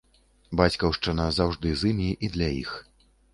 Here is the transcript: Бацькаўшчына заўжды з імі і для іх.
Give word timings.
Бацькаўшчына 0.61 1.27
заўжды 1.41 1.75
з 1.83 1.93
імі 1.93 2.09
і 2.29 2.31
для 2.39 2.49
іх. 2.63 2.71